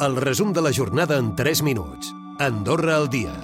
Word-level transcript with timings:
El 0.00 0.16
resum 0.16 0.54
de 0.56 0.62
la 0.62 0.70
jornada 0.72 1.18
en 1.18 1.34
3 1.36 1.60
minuts. 1.62 2.14
Andorra 2.38 2.94
al 2.96 3.10
dia. 3.12 3.34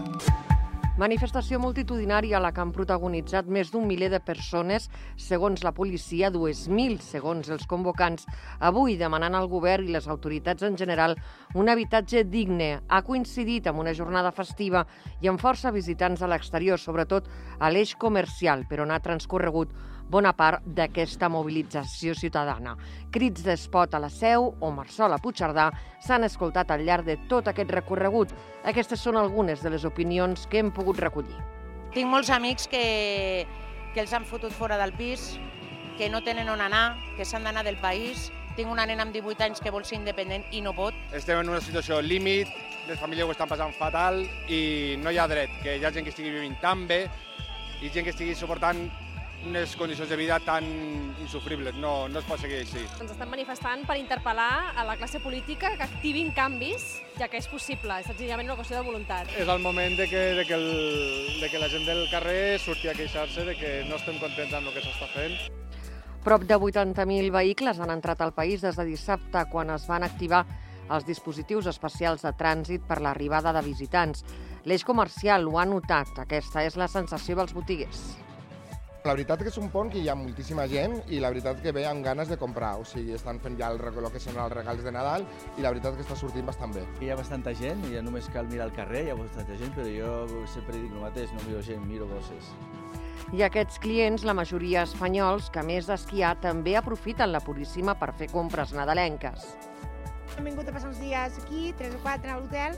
Manifestació 0.97 1.59
multitudinària 1.61 2.39
a 2.39 2.41
la 2.41 2.49
que 2.57 2.63
han 2.63 2.71
protagonitzat 2.73 3.51
més 3.53 3.69
d'un 3.69 3.85
miler 3.85 4.09
de 4.09 4.23
persones, 4.25 4.87
segons 5.21 5.61
la 5.67 5.75
policia, 5.77 6.31
2.000 6.33 7.05
segons 7.05 7.51
els 7.53 7.67
convocants, 7.69 8.25
avui 8.71 8.97
demanant 8.97 9.37
al 9.37 9.51
govern 9.53 9.85
i 9.85 9.93
les 9.93 10.09
autoritats 10.09 10.65
en 10.65 10.79
general 10.81 11.19
un 11.53 11.69
habitatge 11.69 12.25
digne. 12.25 12.71
Ha 12.89 13.03
coincidit 13.05 13.69
amb 13.69 13.85
una 13.85 13.93
jornada 13.93 14.33
festiva 14.33 14.87
i 15.21 15.29
amb 15.29 15.45
força 15.45 15.75
visitants 15.77 16.25
a 16.25 16.33
l'exterior, 16.33 16.81
sobretot 16.81 17.29
a 17.61 17.69
l'eix 17.69 17.93
comercial, 18.01 18.65
per 18.65 18.81
on 18.81 18.97
ha 18.97 19.03
transcorregut 19.05 19.77
bona 20.11 20.33
part 20.37 20.65
d'aquesta 20.67 21.29
mobilització 21.33 22.15
ciutadana. 22.15 22.77
Crits 23.13 23.45
d'espot 23.47 23.95
a 23.95 24.01
la 24.03 24.11
Seu 24.13 24.53
o 24.61 24.71
Marsol 24.75 25.17
a 25.17 25.19
Puigcerdà 25.23 25.71
s'han 26.05 26.27
escoltat 26.29 26.71
al 26.71 26.85
llarg 26.87 27.07
de 27.07 27.19
tot 27.31 27.49
aquest 27.51 27.73
recorregut. 27.75 28.33
Aquestes 28.65 29.03
són 29.03 29.19
algunes 29.19 29.63
de 29.63 29.73
les 29.75 29.85
opinions 29.85 30.47
que 30.51 30.63
hem 30.63 30.71
pogut 30.75 31.01
recollir. 31.03 31.37
Tinc 31.95 32.11
molts 32.11 32.31
amics 32.31 32.69
que, 32.71 33.47
que 33.95 34.03
els 34.03 34.13
han 34.13 34.27
fotut 34.29 34.53
fora 34.53 34.79
del 34.79 34.93
pis, 34.95 35.35
que 35.97 36.11
no 36.13 36.23
tenen 36.23 36.51
on 36.53 36.61
anar, 36.61 36.97
que 37.17 37.25
s'han 37.25 37.47
d'anar 37.47 37.65
del 37.65 37.81
país. 37.81 38.31
Tinc 38.57 38.71
una 38.73 38.87
nena 38.89 39.05
amb 39.05 39.13
18 39.13 39.45
anys 39.45 39.61
que 39.61 39.73
vol 39.73 39.85
ser 39.85 39.99
independent 39.99 40.47
i 40.53 40.63
no 40.65 40.73
pot. 40.77 40.97
Estem 41.17 41.41
en 41.43 41.51
una 41.53 41.61
situació 41.61 42.01
límit, 42.01 42.49
les 42.87 43.01
famílies 43.01 43.27
ho 43.27 43.33
estan 43.35 43.51
passant 43.51 43.75
fatal 43.77 44.23
i 44.49 44.97
no 45.03 45.11
hi 45.11 45.19
ha 45.19 45.27
dret 45.29 45.51
que 45.63 45.77
hi 45.77 45.85
ha 45.85 45.91
gent 45.93 46.07
que 46.07 46.15
estigui 46.15 46.31
vivint 46.31 46.55
tan 46.63 46.87
bé 46.89 47.03
i 47.83 47.91
gent 47.91 48.07
que 48.07 48.15
estigui 48.15 48.37
suportant 48.39 48.87
unes 49.45 49.77
condicions 49.77 50.09
de 50.09 50.17
vida 50.17 50.39
tan 50.41 50.65
insufribles. 51.21 51.75
No, 51.77 52.09
no 52.09 52.21
es 52.21 52.27
pot 52.29 52.41
seguir 52.41 52.63
així. 52.63 52.83
Ens 53.01 53.13
estan 53.13 53.31
manifestant 53.31 53.85
per 53.89 53.99
interpel·lar 54.01 54.73
a 54.77 54.87
la 54.89 54.97
classe 54.97 55.21
política 55.23 55.75
que 55.77 55.87
activin 55.87 56.33
canvis, 56.37 56.87
ja 57.21 57.29
que 57.29 57.41
és 57.43 57.49
possible, 57.51 58.01
és 58.01 58.09
senzillament 58.09 58.49
una 58.49 58.59
qüestió 58.59 58.81
de 58.81 58.87
voluntat. 58.87 59.31
És 59.37 59.49
el 59.49 59.63
moment 59.63 59.97
de 59.99 60.09
que, 60.11 60.25
de 60.41 60.47
que, 60.49 60.57
el, 60.57 61.41
de 61.43 61.51
que 61.53 61.63
la 61.63 61.71
gent 61.73 61.87
del 61.89 62.07
carrer 62.11 62.59
surti 62.63 62.91
a 62.91 62.97
queixar-se 62.97 63.47
de 63.47 63.57
que 63.59 63.73
no 63.91 64.01
estem 64.01 64.19
contents 64.23 64.55
amb 64.57 64.71
el 64.71 64.77
que 64.77 64.85
s'està 64.85 65.11
fent. 65.15 65.39
Prop 66.27 66.43
de 66.43 66.57
80.000 66.59 67.31
vehicles 67.31 67.79
han 67.79 67.93
entrat 67.95 68.23
al 68.25 68.35
país 68.35 68.65
des 68.65 68.75
de 68.75 68.89
dissabte, 68.89 69.45
quan 69.53 69.71
es 69.71 69.87
van 69.87 70.03
activar 70.03 70.43
els 70.91 71.07
dispositius 71.07 71.67
especials 71.71 72.23
de 72.27 72.33
trànsit 72.39 72.83
per 72.87 73.01
l'arribada 73.03 73.53
de 73.55 73.63
visitants. 73.67 74.25
L'eix 74.67 74.85
comercial 74.87 75.47
ho 75.47 75.59
ha 75.59 75.67
notat. 75.67 76.19
Aquesta 76.27 76.67
és 76.67 76.79
la 76.79 76.91
sensació 76.91 77.39
dels 77.39 77.55
botiguers. 77.55 78.26
La 79.07 79.13
veritat 79.15 79.39
que 79.39 79.53
és 79.53 79.57
un 79.61 79.69
pont 79.71 79.87
que 79.87 80.01
hi 80.03 80.09
ha 80.11 80.17
moltíssima 80.19 80.65
gent 80.67 80.97
i 81.15 81.21
la 81.23 81.29
veritat 81.31 81.61
que 81.63 81.71
ve 81.71 81.85
amb 81.87 82.03
ganes 82.03 82.27
de 82.27 82.37
comprar. 82.41 82.73
O 82.83 82.87
sigui, 82.91 83.13
estan 83.15 83.39
fent 83.45 83.55
ja 83.61 83.69
el, 83.71 83.79
el 83.79 84.09
que 84.11 84.19
són 84.19 84.35
els 84.43 84.51
regals 84.51 84.83
de 84.83 84.91
Nadal 84.97 85.23
i 85.55 85.63
la 85.63 85.71
veritat 85.71 85.95
que 85.95 86.03
està 86.03 86.17
sortint 86.19 86.49
bastant 86.49 86.75
bé. 86.75 86.83
Hi 86.99 87.13
ha 87.13 87.19
bastanta 87.21 87.53
gent, 87.55 87.85
ja 87.93 88.03
només 88.03 88.27
cal 88.35 88.51
mirar 88.51 88.67
al 88.67 88.75
carrer, 88.75 89.05
hi 89.07 89.13
ha 89.13 89.19
bastanta 89.21 89.55
gent, 89.61 89.71
però 89.77 89.87
jo 89.93 90.43
sempre 90.51 90.75
dic 90.81 90.91
el 90.91 91.05
mateix, 91.05 91.31
no 91.37 91.47
miro 91.47 91.63
gent, 91.63 91.87
miro 91.87 92.11
bosses. 92.11 92.51
I 93.31 93.47
aquests 93.47 93.79
clients, 93.87 94.27
la 94.27 94.35
majoria 94.35 94.83
espanyols, 94.91 95.53
que 95.55 95.63
a 95.63 95.67
més 95.71 95.87
d'esquiar, 95.87 96.35
també 96.43 96.75
aprofiten 96.75 97.31
la 97.31 97.45
Puríssima 97.47 97.95
per 98.01 98.11
fer 98.19 98.27
compres 98.35 98.75
nadalenques. 98.75 99.47
Hem 100.35 100.51
vingut 100.51 100.67
a 100.67 100.75
passar 100.75 100.91
uns 100.91 100.99
dies 100.99 101.39
aquí, 101.45 101.71
3 101.79 101.95
o 101.95 102.03
4 102.03 102.35
a 102.35 102.43
l'hotel, 102.43 102.75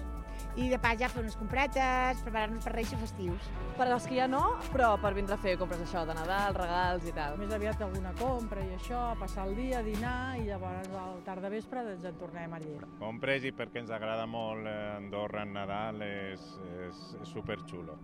i 0.58 0.68
de 0.68 0.78
pas 0.82 0.98
ja 0.98 1.08
fer 1.12 1.22
unes 1.22 1.36
compretes, 1.38 2.22
preparar-nos 2.24 2.64
per 2.66 2.72
Reis 2.74 2.90
festius. 2.98 3.48
Per 3.78 3.86
esquiar 3.94 4.26
no, 4.30 4.42
però 4.72 4.90
per 5.00 5.12
vindre 5.14 5.36
a 5.36 5.40
fer 5.42 5.54
compres 5.60 5.84
això 5.84 6.02
de 6.08 6.16
Nadal, 6.18 6.56
regals 6.58 7.06
i 7.06 7.14
tal. 7.14 7.38
Més 7.38 7.54
aviat 7.54 7.82
alguna 7.86 8.12
compra 8.18 8.64
i 8.66 8.74
això, 8.74 9.02
passar 9.20 9.46
el 9.46 9.54
dia, 9.58 9.82
dinar 9.86 10.36
i 10.40 10.48
llavors 10.48 10.90
al 10.98 11.22
tard 11.26 11.44
de 11.46 11.52
vespre 11.54 11.84
doncs 11.86 12.08
en 12.10 12.18
tornem 12.18 12.58
allí. 12.58 12.74
Compres 12.98 13.46
i 13.46 13.54
perquè 13.54 13.84
ens 13.84 13.94
agrada 13.94 14.26
molt 14.26 14.66
Andorra 14.68 15.46
en 15.46 15.54
Nadal 15.54 16.02
és, 16.08 16.48
és, 16.88 17.04
és 17.22 17.34
superxulo. 17.36 17.98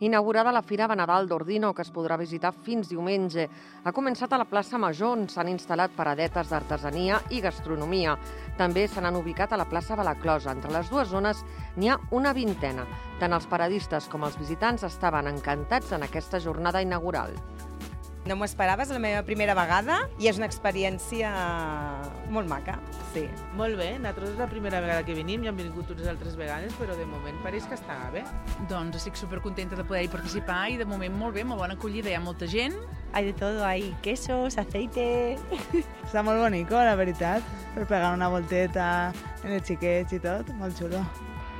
Inaugurada 0.00 0.52
la 0.52 0.62
Fira 0.62 0.86
de 0.86 0.94
Nadal 0.94 1.26
d'Ordino, 1.26 1.72
que 1.74 1.82
es 1.82 1.90
podrà 1.90 2.14
visitar 2.20 2.52
fins 2.54 2.86
diumenge. 2.86 3.48
Ha 3.82 3.92
començat 3.92 4.30
a 4.30 4.38
la 4.38 4.46
plaça 4.46 4.78
Major, 4.78 5.16
on 5.18 5.26
s'han 5.26 5.50
instal·lat 5.50 5.96
paradetes 5.96 6.52
d'artesania 6.52 7.18
i 7.34 7.42
gastronomia. 7.42 8.14
També 8.56 8.86
se 8.86 9.02
n'han 9.02 9.18
ubicat 9.18 9.52
a 9.52 9.58
la 9.58 9.66
plaça 9.66 9.98
Balaclosa. 9.98 10.54
Entre 10.54 10.70
les 10.70 10.86
dues 10.94 11.10
zones 11.10 11.42
n'hi 11.76 11.90
ha 11.90 11.98
una 12.14 12.32
vintena. 12.32 12.86
Tant 13.18 13.34
els 13.34 13.50
paradistes 13.50 14.06
com 14.06 14.22
els 14.22 14.38
visitants 14.38 14.86
estaven 14.86 15.26
encantats 15.34 15.90
en 15.90 16.06
aquesta 16.06 16.38
jornada 16.38 16.82
inaugural. 16.82 17.34
No 18.26 18.36
m'ho 18.36 18.44
esperava, 18.44 18.82
és 18.82 18.90
la 18.92 18.98
meva 19.00 19.22
primera 19.24 19.54
vegada 19.56 20.00
i 20.20 20.28
és 20.28 20.38
una 20.40 20.48
experiència 20.48 21.30
molt 22.34 22.50
maca, 22.50 22.74
sí. 23.14 23.22
Molt 23.56 23.78
bé, 23.78 23.92
nosaltres 24.00 24.34
és 24.34 24.40
la 24.42 24.48
primera 24.50 24.82
vegada 24.84 25.04
que 25.06 25.16
venim, 25.16 25.44
ja 25.46 25.52
hem 25.52 25.60
vingut 25.60 25.92
unes 25.94 26.10
altres 26.10 26.36
vegades, 26.36 26.74
però 26.80 26.96
de 26.98 27.06
moment 27.08 27.38
pareix 27.44 27.68
que 27.70 27.78
està 27.78 27.96
bé. 28.12 28.24
Doncs 28.68 29.00
estic 29.00 29.16
supercontenta 29.20 29.78
de 29.78 29.86
poder-hi 29.86 30.10
participar 30.12 30.60
i 30.74 30.76
de 30.80 30.88
moment 30.88 31.14
molt 31.16 31.38
bé, 31.38 31.46
molt 31.46 31.62
bona 31.62 31.78
acollida, 31.78 32.10
hi 32.10 32.18
ha 32.18 32.24
molta 32.24 32.50
gent. 32.50 32.76
Hay 33.14 33.30
de 33.30 33.32
todo, 33.32 33.64
hay 33.64 33.94
quesos, 34.02 34.58
aceite... 34.60 35.38
Està 36.08 36.24
molt 36.26 36.42
bonic, 36.42 36.74
la 36.74 36.98
veritat, 36.98 37.44
per 37.74 37.88
pegar 37.88 38.12
una 38.16 38.28
volteta 38.28 39.10
en 39.44 39.56
els 39.56 39.66
xiquets 39.68 40.12
i 40.18 40.20
tot, 40.24 40.52
molt 40.60 40.76
xulo. 40.76 41.04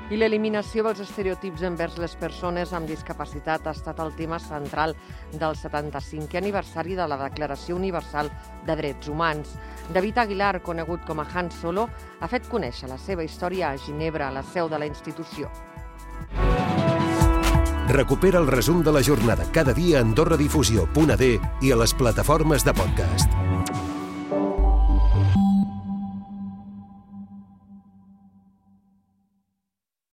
I 0.09 0.17
l'eliminació 0.17 0.81
dels 0.87 1.03
estereotips 1.05 1.63
envers 1.69 1.99
les 2.01 2.15
persones 2.17 2.71
amb 2.73 2.89
discapacitat 2.89 3.67
ha 3.67 3.75
estat 3.77 3.99
el 4.01 4.15
tema 4.17 4.39
central 4.41 4.95
del 5.35 5.57
75è 5.61 6.41
aniversari 6.41 6.97
de 6.97 7.05
la 7.05 7.19
Declaració 7.21 7.77
Universal 7.77 8.31
de 8.65 8.77
Drets 8.81 9.11
Humans. 9.13 9.53
David 9.93 10.23
Aguilar, 10.25 10.63
conegut 10.65 11.05
com 11.05 11.21
a 11.21 11.27
Han 11.29 11.51
Solo, 11.53 11.89
ha 12.21 12.29
fet 12.29 12.49
conèixer 12.49 12.89
la 12.89 12.97
seva 12.97 13.25
història 13.25 13.69
a 13.69 13.77
Ginebra, 13.77 14.29
a 14.29 14.39
la 14.41 14.43
seu 14.43 14.69
de 14.73 14.81
la 14.81 14.89
institució. 14.89 15.53
Recupera 17.89 18.41
el 18.41 18.49
resum 18.49 18.83
de 18.85 18.93
la 18.93 19.03
jornada 19.03 19.45
cada 19.53 19.73
dia 19.73 19.99
a 19.99 20.07
AndorraDifusió.d 20.07 21.29
i 21.61 21.73
a 21.73 21.81
les 21.85 21.95
plataformes 21.97 22.65
de 22.65 22.77
podcast. 22.77 23.78